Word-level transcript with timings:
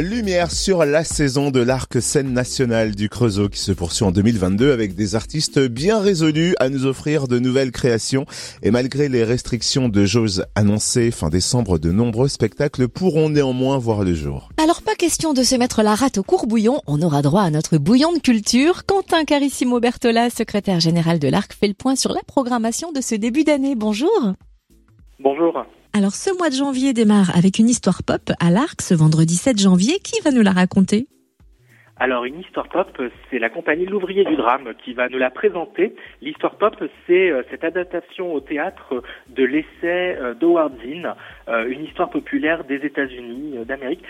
Lumière 0.00 0.50
sur 0.50 0.84
la 0.84 1.04
saison 1.04 1.50
de 1.50 1.60
l'arc 1.60 2.02
scène 2.02 2.34
nationale 2.34 2.94
du 2.94 3.08
Creusot 3.08 3.48
qui 3.48 3.58
se 3.58 3.72
poursuit 3.72 4.04
en 4.04 4.10
2022 4.10 4.70
avec 4.70 4.94
des 4.94 5.14
artistes 5.14 5.58
bien 5.58 6.00
résolus 6.00 6.54
à 6.60 6.68
nous 6.68 6.84
offrir 6.84 7.28
de 7.28 7.38
nouvelles 7.38 7.72
créations. 7.72 8.26
Et 8.62 8.70
malgré 8.70 9.08
les 9.08 9.24
restrictions 9.24 9.88
de 9.88 10.04
jauge 10.04 10.42
annoncées 10.54 11.10
fin 11.10 11.30
décembre, 11.30 11.78
de 11.78 11.92
nombreux 11.92 12.28
spectacles 12.28 12.88
pourront 12.88 13.30
néanmoins 13.30 13.78
voir 13.78 14.04
le 14.04 14.12
jour. 14.12 14.50
Alors 14.62 14.82
pas 14.82 14.94
question 14.96 15.32
de 15.32 15.42
se 15.42 15.54
mettre 15.54 15.82
la 15.82 15.94
rate 15.94 16.18
au 16.18 16.22
courbouillon, 16.22 16.82
on 16.86 17.00
aura 17.00 17.22
droit 17.22 17.42
à 17.42 17.50
notre 17.50 17.78
bouillon 17.78 18.12
de 18.12 18.18
culture. 18.18 18.84
Quentin 18.84 19.24
Carissimo 19.24 19.80
Bertola, 19.80 20.28
secrétaire 20.28 20.80
général 20.80 21.18
de 21.18 21.28
l'arc, 21.28 21.54
fait 21.54 21.68
le 21.68 21.74
point 21.74 21.96
sur 21.96 22.12
la 22.12 22.22
programmation 22.26 22.92
de 22.92 23.00
ce 23.00 23.14
début 23.14 23.44
d'année. 23.44 23.74
Bonjour. 23.74 24.34
Bonjour. 25.20 25.64
Alors 25.96 26.12
ce 26.12 26.28
mois 26.36 26.50
de 26.50 26.54
janvier 26.54 26.92
démarre 26.92 27.34
avec 27.34 27.58
une 27.58 27.70
histoire 27.70 28.02
pop 28.06 28.20
à 28.38 28.50
l'Arc 28.50 28.82
ce 28.82 28.92
vendredi 28.92 29.34
7 29.34 29.58
janvier. 29.58 29.94
Qui 30.04 30.20
va 30.20 30.30
nous 30.30 30.42
la 30.42 30.50
raconter? 30.50 31.06
Alors 31.98 32.26
une 32.26 32.38
histoire 32.40 32.68
pop, 32.68 33.00
c'est 33.30 33.38
la 33.38 33.48
compagnie 33.48 33.86
L'Ouvrier 33.86 34.26
du 34.26 34.36
Drame 34.36 34.74
qui 34.84 34.92
va 34.92 35.08
nous 35.08 35.16
la 35.16 35.30
présenter. 35.30 35.96
L'histoire 36.20 36.56
pop, 36.56 36.76
c'est 37.06 37.30
euh, 37.30 37.42
cette 37.50 37.64
adaptation 37.64 38.34
au 38.34 38.40
théâtre 38.40 39.02
de 39.30 39.42
l'essai 39.42 39.64
euh, 40.20 40.34
d'Howard 40.34 40.74
Zinn, 40.82 41.14
euh, 41.48 41.66
une 41.66 41.84
histoire 41.84 42.10
populaire 42.10 42.64
des 42.64 42.84
États-Unis 42.84 43.64
d'Amérique. 43.64 44.02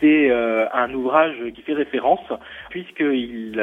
C'est 0.00 0.30
un 0.30 0.92
ouvrage 0.92 1.36
qui 1.54 1.62
fait 1.62 1.72
référence 1.72 2.26
puisqu'il 2.68 3.62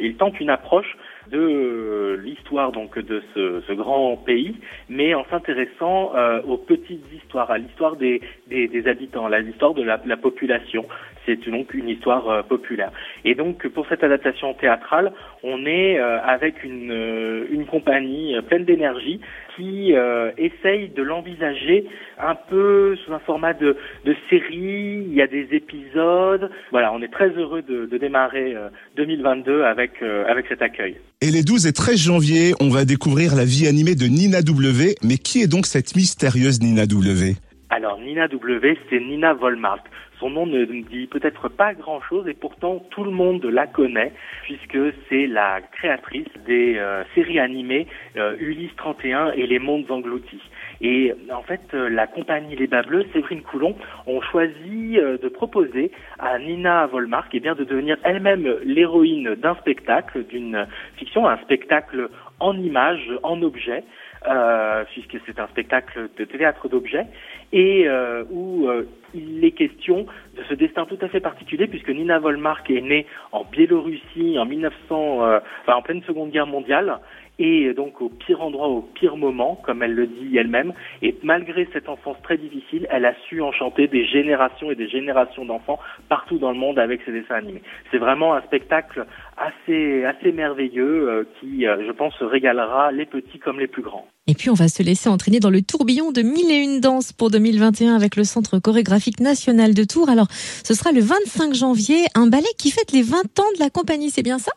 il 0.00 0.16
tente 0.16 0.38
une 0.38 0.50
approche 0.50 0.96
de 1.30 2.18
l'histoire 2.22 2.72
donc 2.72 2.98
de 2.98 3.22
ce, 3.34 3.62
ce, 3.66 3.72
grand 3.72 4.16
pays, 4.16 4.56
mais 4.88 5.14
en 5.14 5.24
s'intéressant 5.30 6.12
aux 6.46 6.58
petites 6.58 7.04
histoires, 7.14 7.50
à 7.50 7.58
l'histoire 7.58 7.96
des, 7.96 8.20
des, 8.48 8.68
des, 8.68 8.86
habitants, 8.86 9.26
à 9.26 9.38
l'histoire 9.40 9.74
de 9.74 9.82
la, 9.82 10.00
la 10.04 10.16
population. 10.16 10.86
C'est 11.26 11.48
donc 11.48 11.72
une 11.72 11.88
histoire 11.88 12.44
populaire. 12.44 12.92
Et 13.24 13.34
donc 13.34 13.66
pour 13.68 13.86
cette 13.88 14.04
adaptation 14.04 14.54
théâtrale, 14.54 15.12
on 15.42 15.66
est 15.66 15.98
euh, 15.98 16.18
avec 16.22 16.64
une, 16.64 16.90
euh, 16.90 17.46
une 17.50 17.66
compagnie 17.66 18.34
pleine 18.48 18.64
d'énergie 18.64 19.20
qui 19.56 19.94
euh, 19.94 20.30
essaye 20.38 20.88
de 20.88 21.02
l'envisager 21.02 21.86
un 22.18 22.34
peu 22.34 22.96
sous 22.96 23.12
un 23.12 23.18
format 23.20 23.52
de, 23.52 23.76
de 24.04 24.16
série. 24.30 25.04
Il 25.06 25.14
y 25.14 25.22
a 25.22 25.26
des 25.26 25.48
épisodes. 25.52 26.50
Voilà, 26.70 26.92
on 26.92 27.02
est 27.02 27.12
très 27.12 27.28
heureux 27.30 27.62
de, 27.62 27.86
de 27.86 27.98
démarrer 27.98 28.56
2022 28.96 29.62
avec 29.62 30.02
avec 30.02 30.46
cet 30.48 30.62
accueil. 30.62 30.96
Et 31.20 31.30
les 31.30 31.42
12 31.42 31.66
et 31.66 31.72
13 31.72 31.96
janvier, 31.96 32.54
on 32.60 32.68
va 32.68 32.84
découvrir 32.84 33.34
la 33.34 33.44
vie 33.44 33.66
animée 33.66 33.94
de 33.94 34.06
Nina 34.06 34.42
W. 34.42 34.96
Mais 35.02 35.16
qui 35.16 35.42
est 35.42 35.46
donc 35.46 35.66
cette 35.66 35.96
mystérieuse 35.96 36.60
Nina 36.60 36.86
W? 36.86 37.36
Alors 37.70 37.98
Nina 37.98 38.28
W, 38.28 38.76
c'est 38.90 39.00
Nina 39.00 39.32
Volmark. 39.32 39.86
Son 40.24 40.30
nom 40.30 40.46
ne 40.46 40.64
dit 40.64 41.06
peut-être 41.06 41.50
pas 41.50 41.74
grand-chose 41.74 42.26
et 42.28 42.32
pourtant 42.32 42.82
tout 42.88 43.04
le 43.04 43.10
monde 43.10 43.44
la 43.44 43.66
connaît 43.66 44.10
puisque 44.44 44.78
c'est 45.10 45.26
la 45.26 45.60
créatrice 45.60 46.30
des 46.46 46.78
euh, 46.78 47.04
séries 47.14 47.38
animées 47.38 47.86
euh, 48.16 48.34
Ulysse 48.40 48.74
31 48.78 49.32
et 49.32 49.46
Les 49.46 49.58
Mondes 49.58 49.90
Engloutis. 49.90 50.40
Et 50.80 51.12
en 51.30 51.42
fait, 51.42 51.60
euh, 51.74 51.90
la 51.90 52.06
compagnie 52.06 52.56
Les 52.56 52.66
Bas 52.66 52.80
Bleus, 52.80 53.04
Séverine 53.12 53.42
Coulon, 53.42 53.76
ont 54.06 54.22
choisi 54.22 54.96
de 54.96 55.28
proposer 55.28 55.90
à 56.18 56.38
Nina 56.38 56.86
Volmark 56.86 57.28
eh 57.34 57.40
bien, 57.40 57.54
de 57.54 57.64
devenir 57.64 57.98
elle-même 58.02 58.48
l'héroïne 58.64 59.34
d'un 59.34 59.56
spectacle, 59.56 60.24
d'une 60.24 60.66
fiction, 60.96 61.28
un 61.28 61.36
spectacle 61.36 62.08
en 62.40 62.56
images, 62.56 63.10
en 63.22 63.42
objets, 63.42 63.84
euh, 64.26 64.84
puisque 64.92 65.18
c'est 65.26 65.38
un 65.38 65.46
spectacle 65.48 66.08
de 66.16 66.24
théâtre 66.24 66.68
d'objets, 66.68 67.06
et 67.52 67.86
euh, 67.86 68.24
où 68.30 68.68
euh, 68.68 68.88
il 69.14 69.44
est 69.44 69.52
question 69.52 70.06
de 70.36 70.42
ce 70.48 70.54
destin 70.54 70.84
tout 70.86 70.98
à 71.00 71.08
fait 71.08 71.20
particulier, 71.20 71.66
puisque 71.66 71.90
Nina 71.90 72.18
Volmark 72.18 72.70
est 72.70 72.80
née 72.80 73.06
en 73.32 73.44
Biélorussie 73.44 74.38
en 74.38 74.44
1900, 74.44 75.20
enfin 75.62 75.74
en 75.74 75.82
pleine 75.82 76.02
Seconde 76.02 76.30
Guerre 76.30 76.46
mondiale, 76.46 76.98
et 77.38 77.72
donc 77.74 78.00
au 78.00 78.08
pire 78.08 78.42
endroit, 78.42 78.68
au 78.68 78.82
pire 78.82 79.16
moment, 79.16 79.56
comme 79.56 79.82
elle 79.82 79.94
le 79.94 80.06
dit 80.06 80.36
elle-même. 80.36 80.72
Et 81.02 81.16
malgré 81.22 81.68
cette 81.72 81.88
enfance 81.88 82.16
très 82.22 82.36
difficile, 82.36 82.86
elle 82.90 83.04
a 83.04 83.14
su 83.28 83.42
enchanter 83.42 83.88
des 83.88 84.06
générations 84.06 84.70
et 84.70 84.74
des 84.74 84.88
générations 84.88 85.44
d'enfants 85.44 85.80
partout 86.08 86.38
dans 86.38 86.52
le 86.52 86.58
monde 86.58 86.78
avec 86.78 87.02
ses 87.04 87.12
dessins 87.12 87.36
animés. 87.36 87.62
C'est 87.90 87.98
vraiment 87.98 88.34
un 88.34 88.42
spectacle 88.42 89.06
assez 89.36 90.04
assez 90.04 90.32
merveilleux 90.32 91.08
euh, 91.08 91.24
qui, 91.40 91.66
euh, 91.66 91.84
je 91.86 91.92
pense, 91.92 92.14
régalera 92.20 92.92
les 92.92 93.06
petits 93.06 93.38
comme 93.38 93.58
les 93.58 93.66
plus 93.66 93.82
grands. 93.82 94.06
Et 94.26 94.34
puis 94.34 94.48
on 94.48 94.54
va 94.54 94.68
se 94.68 94.82
laisser 94.82 95.10
entraîner 95.10 95.38
dans 95.38 95.50
le 95.50 95.60
tourbillon 95.60 96.10
de 96.10 96.22
mille 96.22 96.50
et 96.50 96.56
une 96.56 96.80
danses 96.80 97.12
pour 97.12 97.30
2021 97.30 97.94
avec 97.94 98.16
le 98.16 98.24
Centre 98.24 98.58
chorégraphique 98.58 99.20
national 99.20 99.74
de 99.74 99.84
Tours. 99.84 100.08
Alors, 100.08 100.28
ce 100.66 100.72
sera 100.72 100.92
le 100.92 101.02
25 101.02 101.54
janvier, 101.54 102.06
un 102.14 102.26
ballet 102.26 102.48
qui 102.56 102.70
fête 102.70 102.92
les 102.92 103.02
20 103.02 103.38
ans 103.38 103.52
de 103.54 103.60
la 103.60 103.68
compagnie, 103.68 104.10
c'est 104.10 104.22
bien 104.22 104.38
ça? 104.38 104.52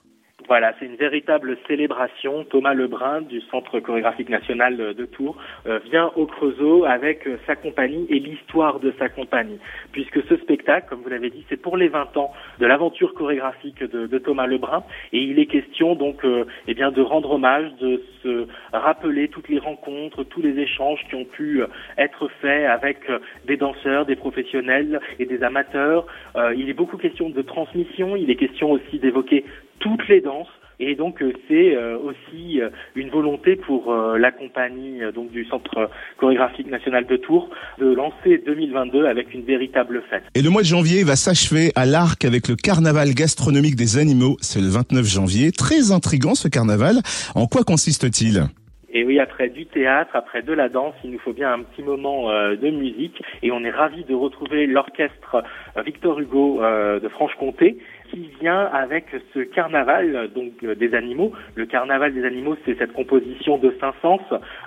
Voilà, 0.47 0.73
c'est 0.79 0.85
une 0.85 0.95
véritable 0.95 1.57
célébration. 1.67 2.45
Thomas 2.45 2.73
Lebrun 2.73 3.21
du 3.21 3.41
Centre 3.51 3.79
chorégraphique 3.79 4.29
national 4.29 4.77
de 4.77 5.05
Tours 5.05 5.37
euh, 5.65 5.79
vient 5.85 6.11
au 6.15 6.25
Creusot 6.25 6.85
avec 6.85 7.27
euh, 7.27 7.37
sa 7.45 7.55
compagnie 7.55 8.05
et 8.09 8.19
l'histoire 8.19 8.79
de 8.79 8.93
sa 8.97 9.09
compagnie, 9.09 9.59
puisque 9.91 10.23
ce 10.27 10.37
spectacle, 10.37 10.87
comme 10.89 11.01
vous 11.01 11.09
l'avez 11.09 11.29
dit, 11.29 11.45
c'est 11.49 11.61
pour 11.61 11.75
les 11.75 11.89
20 11.89 12.15
ans 12.15 12.31
de 12.59 12.65
l'aventure 12.65 13.13
chorégraphique 13.13 13.83
de, 13.83 14.17
Thomas 14.19 14.47
Lebrun, 14.47 14.83
et 15.11 15.19
il 15.19 15.37
est 15.37 15.45
question 15.47 15.95
donc, 15.95 16.23
euh, 16.23 16.45
eh 16.67 16.73
bien, 16.73 16.91
de 16.91 17.01
rendre 17.01 17.31
hommage, 17.31 17.69
de 17.81 18.01
se 18.23 18.47
rappeler 18.71 19.27
toutes 19.27 19.49
les 19.49 19.59
rencontres, 19.59 20.23
tous 20.23 20.41
les 20.41 20.57
échanges 20.59 20.99
qui 21.09 21.15
ont 21.15 21.25
pu 21.25 21.61
être 21.97 22.29
faits 22.41 22.65
avec 22.65 22.99
des 23.45 23.57
danseurs, 23.57 24.05
des 24.05 24.15
professionnels 24.15 24.99
et 25.19 25.25
des 25.25 25.43
amateurs. 25.43 26.07
il 26.55 26.69
est 26.69 26.73
beaucoup 26.73 26.97
question 26.97 27.29
de 27.29 27.41
transmission. 27.41 28.15
Il 28.15 28.29
est 28.29 28.35
question 28.35 28.71
aussi 28.71 28.99
d'évoquer 28.99 29.45
toutes 29.79 30.07
les 30.07 30.21
danses. 30.21 30.36
Et 30.79 30.95
donc 30.95 31.21
euh, 31.21 31.33
c'est 31.47 31.75
euh, 31.75 31.97
aussi 31.97 32.61
euh, 32.61 32.69
une 32.95 33.09
volonté 33.09 33.55
pour 33.55 33.93
la 33.93 34.31
compagnie 34.31 34.99
donc 35.13 35.31
du 35.31 35.45
Centre 35.45 35.89
chorégraphique 36.17 36.69
national 36.69 37.05
de 37.05 37.17
Tours 37.17 37.49
de 37.79 37.93
lancer 37.93 38.41
2022 38.45 39.05
avec 39.05 39.33
une 39.33 39.43
véritable 39.43 40.03
fête. 40.09 40.23
Et 40.35 40.41
le 40.41 40.49
mois 40.49 40.61
de 40.61 40.67
janvier 40.67 41.03
va 41.03 41.15
s'achever 41.15 41.71
à 41.75 41.85
l'Arc 41.85 42.25
avec 42.25 42.47
le 42.47 42.55
carnaval 42.55 43.13
gastronomique 43.13 43.75
des 43.75 43.97
animaux. 43.97 44.37
C'est 44.41 44.61
le 44.61 44.67
29 44.67 45.05
janvier. 45.05 45.51
Très 45.51 45.91
intrigant 45.91 46.35
ce 46.35 46.47
carnaval. 46.47 46.97
En 47.35 47.47
quoi 47.47 47.63
consiste-t-il? 47.63 48.43
Et 48.89 49.03
oui, 49.03 49.19
après 49.19 49.49
du 49.49 49.65
théâtre, 49.65 50.11
après 50.15 50.41
de 50.41 50.53
la 50.53 50.69
danse, 50.69 50.95
il 51.03 51.11
nous 51.11 51.19
faut 51.19 51.33
bien 51.33 51.53
un 51.53 51.61
petit 51.61 51.83
moment 51.83 52.29
de 52.31 52.69
musique. 52.71 53.21
Et 53.43 53.51
on 53.51 53.63
est 53.63 53.69
ravis 53.69 54.03
de 54.05 54.15
retrouver 54.15 54.65
l'orchestre 54.65 55.43
Victor 55.85 56.19
Hugo 56.19 56.61
de 56.61 57.07
Franche-Comté 57.09 57.77
qui 58.09 58.29
vient 58.39 58.65
avec 58.65 59.05
ce 59.33 59.39
carnaval 59.39 60.29
donc 60.33 60.53
euh, 60.63 60.75
des 60.75 60.93
animaux. 60.93 61.31
Le 61.55 61.65
carnaval 61.65 62.13
des 62.13 62.25
animaux, 62.25 62.55
c'est 62.65 62.77
cette 62.77 62.93
composition 62.93 63.57
de 63.57 63.75
cinq 63.79 63.93
sens 64.01 64.21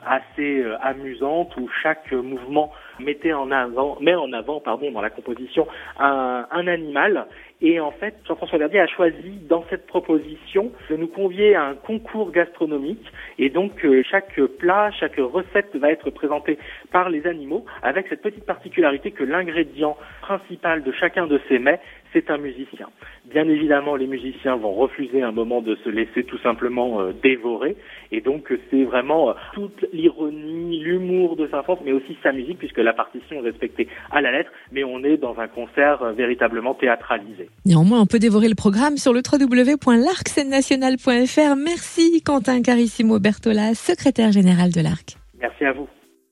assez 0.07 0.61
euh, 0.61 0.77
amusante 0.81 1.57
où 1.57 1.69
chaque 1.83 2.13
mouvement 2.13 2.73
mettait 2.99 3.33
en 3.33 3.51
avant, 3.51 3.99
met 4.01 4.15
en 4.15 4.33
avant, 4.33 4.61
pardon, 4.61 4.91
dans 4.91 5.01
la 5.01 5.11
composition 5.11 5.67
un, 5.99 6.47
un 6.51 6.67
animal. 6.67 7.27
Et 7.63 7.79
en 7.79 7.91
fait, 7.91 8.15
Jean-François 8.27 8.59
Verdier 8.59 8.81
a 8.81 8.87
choisi 8.87 9.33
dans 9.49 9.65
cette 9.69 9.87
proposition 9.87 10.73
de 10.89 10.97
nous 10.97 11.09
convier 11.09 11.55
à 11.55 11.65
un 11.65 11.75
concours 11.75 12.31
gastronomique. 12.31 13.05
Et 13.39 13.51
donc, 13.51 13.85
euh, 13.85 14.03
chaque 14.11 14.41
plat, 14.59 14.91
chaque 14.93 15.17
recette 15.17 15.77
va 15.77 15.91
être 15.91 16.09
présentée 16.11 16.59
par 16.91 17.11
les 17.11 17.27
animaux 17.27 17.67
avec 17.83 18.07
cette 18.09 18.23
petite 18.23 18.47
particularité 18.47 19.11
que 19.11 19.25
l'ingrédient 19.25 19.97
principal 20.23 20.83
de 20.83 20.93
chacun 20.93 21.27
de 21.27 21.39
ces 21.49 21.59
mets, 21.59 21.81
c'est 22.13 22.31
un 22.31 22.39
musicien. 22.39 22.89
Bien 23.31 23.47
évidemment, 23.49 23.95
les 23.97 24.07
musiciens 24.07 24.57
vont 24.57 24.73
refuser 24.73 25.23
un 25.23 25.33
moment 25.33 25.63
de 25.63 25.77
se 25.85 25.89
laisser 25.89 26.25
tout 26.25 26.37
simplement 26.39 27.01
euh, 27.01 27.13
dévorer. 27.23 27.77
Et 28.13 28.21
donc, 28.21 28.53
c'est 28.71 28.85
vraiment 28.85 29.31
euh, 29.31 29.35
toute 29.55 29.87
l'ironie, 29.93 30.81
l'humour 30.81 31.37
de 31.37 31.47
Saint-Fons, 31.49 31.79
mais 31.85 31.93
aussi 31.93 32.17
sa 32.23 32.33
musique, 32.33 32.59
puisque 32.59 32.79
la 32.79 32.93
partition 32.93 33.37
est 33.37 33.51
respectée 33.51 33.89
à 34.11 34.21
la 34.21 34.33
lettre, 34.33 34.51
mais 34.73 34.83
on 34.85 35.03
est 35.05 35.17
dans 35.17 35.39
un 35.39 35.49
concert 35.49 36.03
euh, 36.03 36.13
véritablement 36.13 36.75
théâtralisé. 36.75 37.49
Néanmoins, 37.65 38.01
on 38.01 38.07
peut 38.07 38.19
dévorer 38.19 38.49
le 38.49 38.55
programme 38.55 38.97
sur 38.97 39.13
le 39.13 39.21
www.larcscenenationale.fr. 39.21 41.57
Merci 41.57 42.23
Quentin 42.23 42.63
Carissimo 42.63 43.21
Bertola, 43.21 43.75
secrétaire 43.75 44.33
général 44.33 44.73
de 44.73 44.81
l'Arc. 44.81 45.17
Merci 45.41 45.65
à 45.65 45.73
vous. 45.73 45.89